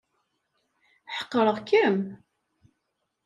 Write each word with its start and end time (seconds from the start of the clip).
Ḥeqreɣ-kem. 1.15 1.97